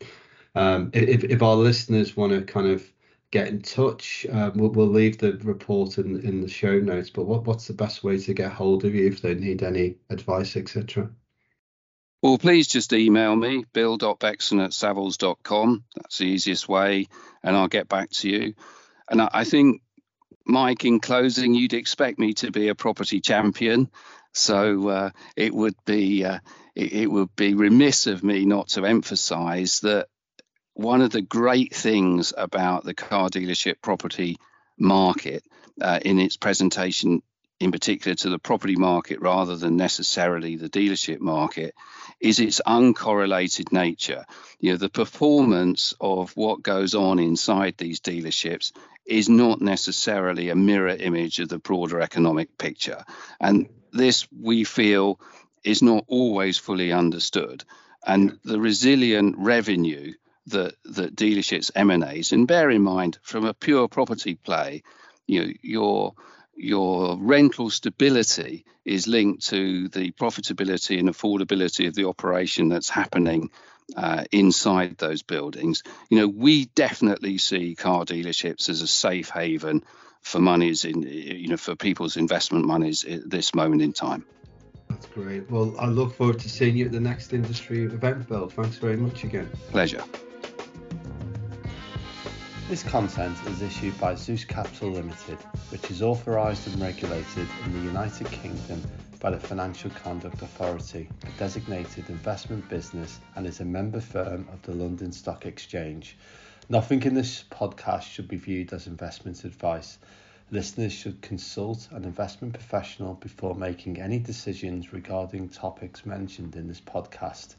Um, 0.56 0.92
if, 0.94 1.24
if 1.24 1.42
our 1.42 1.56
listeners 1.56 2.18
want 2.18 2.34
to 2.34 2.42
kind 2.42 2.68
of 2.68 2.92
get 3.32 3.48
in 3.48 3.62
touch, 3.62 4.26
um, 4.32 4.54
we'll, 4.56 4.72
we'll, 4.72 4.88
leave 4.88 5.18
the 5.20 5.34
report 5.44 5.98
in, 5.98 6.20
in 6.22 6.42
the 6.42 6.48
show 6.48 6.80
notes. 6.80 7.10
But 7.10 7.26
what, 7.26 7.46
what's 7.46 7.68
the 7.68 7.74
best 7.74 8.04
way 8.04 8.18
to 8.18 8.34
get 8.34 8.52
hold 8.52 8.86
of 8.86 8.96
you 8.96 9.08
if 9.08 9.22
they 9.22 9.36
need 9.36 9.64
any 9.64 9.96
advice, 10.10 10.58
etc.? 10.58 11.10
Well, 12.22 12.38
please 12.38 12.68
just 12.68 12.92
email 12.92 13.34
me, 13.34 13.64
bill.bexson 13.72 14.64
at 14.64 14.72
savills.com. 14.72 15.86
That's 15.96 16.18
the 16.18 16.26
easiest 16.26 16.68
way, 16.68 17.08
and 17.44 17.56
I'll 17.56 17.70
get 17.70 17.88
back 17.88 18.10
to 18.10 18.30
you. 18.30 18.56
And 19.10 19.22
I, 19.22 19.46
think, 19.46 19.82
Mike, 20.46 20.84
in 20.84 21.00
closing, 21.00 21.54
you'd 21.54 21.74
expect 21.74 22.20
me 22.20 22.34
to 22.36 22.52
be 22.52 22.68
a 22.68 22.76
property 22.76 23.22
champion. 23.22 23.90
So 24.34 24.90
uh, 24.90 25.10
it 25.38 25.54
would 25.54 25.76
be 25.86 26.26
uh, 26.26 26.40
it, 26.76 26.94
it 26.94 27.08
would 27.08 27.36
be 27.36 27.54
remiss 27.54 28.06
of 28.06 28.24
me 28.24 28.46
not 28.46 28.70
to 28.70 28.86
emphasise 28.86 29.80
that 29.80 30.08
one 30.74 31.02
of 31.02 31.12
the 31.12 31.22
great 31.22 31.74
things 31.74 32.34
about 32.38 32.84
the 32.84 32.94
car 32.94 33.30
dealership 33.30 33.82
property 33.82 34.38
market 34.78 35.44
uh, 35.82 36.00
in 36.04 36.20
its 36.20 36.38
presentation 36.38 37.22
in 37.60 37.72
particular 37.72 38.16
to 38.16 38.30
the 38.30 38.40
property 38.40 38.76
market 38.76 39.20
rather 39.22 39.56
than 39.56 39.76
necessarily 39.76 40.56
the 40.56 40.70
dealership 40.70 41.20
market 41.20 41.76
is 42.20 42.40
its 42.40 42.62
uncorrelated 42.66 43.72
nature 43.72 44.26
you 44.60 44.72
know 44.72 44.78
the 44.78 44.90
performance 44.90 45.94
of 46.00 46.32
what 46.36 46.64
goes 46.64 46.96
on 46.96 47.20
inside 47.20 47.76
these 47.78 48.00
dealerships 48.00 48.72
is 49.06 49.28
not 49.28 49.62
necessarily 49.62 50.50
a 50.50 50.56
mirror 50.56 50.96
image 50.96 51.40
of 51.40 51.50
the 51.50 51.60
broader 51.60 52.00
economic 52.00 52.58
picture 52.58 53.04
and 53.40 53.68
this 53.92 54.28
we 54.32 54.64
feel 54.64 55.20
is 55.64 55.82
not 55.82 56.06
always 56.08 56.58
fully 56.58 56.92
understood. 56.92 57.64
And 58.06 58.40
the 58.44 58.60
resilient 58.60 59.36
revenue 59.38 60.14
that, 60.48 60.76
that 60.86 61.16
dealerships 61.16 61.72
emanate, 61.76 62.32
and 62.32 62.48
bear 62.48 62.70
in 62.70 62.82
mind 62.82 63.20
from 63.22 63.46
a 63.46 63.54
pure 63.54 63.88
property 63.88 64.36
play, 64.36 64.84
you 65.28 65.46
know, 65.46 65.54
your 65.62 66.14
your 66.60 67.18
rental 67.18 67.70
stability 67.70 68.66
is 68.86 69.08
linked 69.08 69.48
to 69.48 69.88
the 69.90 70.12
profitability 70.12 71.00
and 71.00 71.10
affordability 71.10 71.88
of 71.88 71.96
the 71.96 72.08
operation 72.08 72.70
that's 72.70 72.90
happening 72.90 73.50
uh, 73.96 74.24
inside 74.32 74.98
those 74.98 75.22
buildings. 75.22 75.84
You 76.10 76.20
know, 76.20 76.28
we 76.28 76.66
definitely 76.66 77.38
see 77.38 77.76
car 77.76 78.06
dealerships 78.06 78.70
as 78.70 78.82
a 78.82 78.88
safe 78.88 79.30
haven 79.30 79.84
for 80.22 80.40
monies 80.40 80.86
in 80.86 81.02
you 81.04 81.48
know 81.48 81.58
for 81.58 81.76
people's 81.76 82.18
investment 82.18 82.66
monies 82.66 83.06
at 83.06 83.30
this 83.30 83.56
moment 83.56 83.82
in 83.82 83.94
time. 83.94 84.26
That's 84.90 85.06
great. 85.08 85.50
Well, 85.50 85.76
I 85.80 85.86
look 85.86 86.16
forward 86.16 86.40
to 86.40 86.50
seeing 86.50 86.76
you 86.76 86.86
at 86.86 86.92
the 86.92 87.00
next 87.00 87.32
industry 87.32 87.84
event, 87.84 88.28
Bill. 88.28 88.50
Thanks 88.50 88.78
very 88.78 88.98
much 88.98 89.24
again. 89.24 89.50
Pleasure. 89.72 90.04
This 92.70 92.84
content 92.84 93.36
is 93.48 93.64
issued 93.64 94.00
by 94.00 94.14
Zeus 94.14 94.46
Capital 94.46 94.92
Limited, 94.92 95.40
which 95.72 95.90
is 95.90 96.04
authorised 96.04 96.68
and 96.68 96.80
regulated 96.80 97.48
in 97.66 97.74
the 97.74 97.80
United 97.80 98.30
Kingdom 98.30 98.84
by 99.20 99.32
the 99.32 99.40
Financial 99.40 99.90
Conduct 99.90 100.44
Authority, 100.44 101.10
a 101.26 101.40
designated 101.40 102.08
investment 102.10 102.70
business, 102.70 103.22
and 103.36 103.48
is 103.48 103.60
a 103.60 103.66
member 103.66 104.00
firm 104.00 104.48
of 104.54 104.62
the 104.62 104.72
London 104.72 105.12
Stock 105.12 105.48
Exchange. 105.48 106.16
Nothing 106.70 107.02
in 107.02 107.16
this 107.16 107.44
podcast 107.50 108.04
should 108.04 108.28
be 108.28 108.38
viewed 108.38 108.72
as 108.72 108.86
investment 108.86 109.46
advice. 109.46 109.98
Listeners 110.52 110.94
should 110.94 111.24
consult 111.24 111.88
an 111.92 112.04
investment 112.04 112.54
professional 112.54 113.16
before 113.16 113.56
making 113.56 114.00
any 114.00 114.20
decisions 114.20 114.94
regarding 114.94 115.50
topics 115.50 116.06
mentioned 116.06 116.56
in 116.56 116.68
this 116.68 116.82
podcast. 116.82 117.56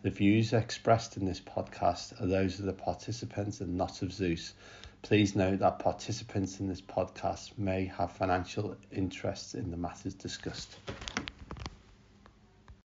The 0.00 0.10
views 0.10 0.52
expressed 0.52 1.16
in 1.16 1.24
this 1.24 1.40
podcast 1.40 2.22
are 2.22 2.26
those 2.26 2.60
of 2.60 2.66
the 2.66 2.72
participants 2.72 3.60
and 3.60 3.76
not 3.76 4.00
of 4.00 4.12
Zeus. 4.12 4.54
Please 5.02 5.34
note 5.34 5.58
that 5.58 5.80
participants 5.80 6.60
in 6.60 6.68
this 6.68 6.80
podcast 6.80 7.58
may 7.58 7.86
have 7.86 8.12
financial 8.12 8.76
interests 8.92 9.54
in 9.56 9.72
the 9.72 9.76
matters 9.76 10.14
discussed. 10.14 10.76